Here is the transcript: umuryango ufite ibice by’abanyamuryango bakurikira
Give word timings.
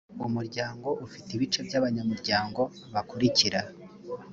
umuryango 0.27 0.87
ufite 1.05 1.29
ibice 1.33 1.59
by’abanyamuryango 1.67 2.61
bakurikira 2.93 3.59